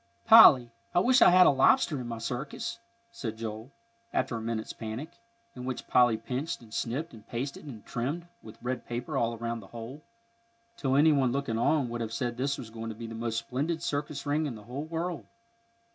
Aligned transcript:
"Polly, 0.25 0.71
I 0.95 0.99
wish 0.99 1.21
I'd 1.21 1.29
had 1.29 1.45
a 1.45 1.51
lobster 1.51 2.01
in 2.01 2.07
my 2.07 2.17
circus," 2.17 2.79
said 3.11 3.37
Joel, 3.37 3.69
after 4.11 4.35
a 4.35 4.41
minute's 4.41 4.73
panic, 4.73 5.11
in 5.55 5.63
which 5.63 5.85
Polly 5.87 6.17
pinched 6.17 6.59
and 6.61 6.73
snipped 6.73 7.13
and 7.13 7.27
pasted 7.27 7.65
and 7.67 7.85
trimmed 7.85 8.25
with 8.41 8.57
red 8.63 8.83
paper 8.87 9.15
all 9.15 9.35
around 9.35 9.59
the 9.59 9.67
hole, 9.67 10.01
till 10.75 10.95
any 10.95 11.11
one 11.11 11.31
looking 11.31 11.59
on 11.59 11.87
would 11.89 12.01
have 12.01 12.13
said 12.13 12.35
this 12.35 12.57
was 12.57 12.71
going 12.71 12.89
to 12.89 12.95
be 12.95 13.05
the 13.05 13.13
most 13.13 13.37
splendid 13.37 13.83
circus 13.83 14.25
ring 14.25 14.47
in 14.47 14.55
the 14.55 14.63
whole 14.63 14.85
world. 14.85 15.27